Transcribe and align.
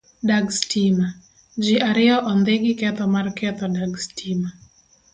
Dag 0.27 0.45
stima- 0.59 1.11
ji 1.63 1.75
ariyo 1.89 2.17
ondhi 2.31 2.53
giketho 2.63 3.05
mar 3.13 3.27
ketho 3.37 3.65
dag 3.77 3.91
stima 4.05 4.49